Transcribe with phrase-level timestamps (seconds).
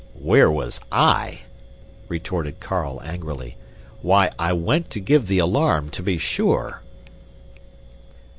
[0.19, 1.41] "Where was I?"
[2.07, 3.55] retorted Carl angrily.
[4.01, 6.81] "Why, I went to give the alarm, to be sure!"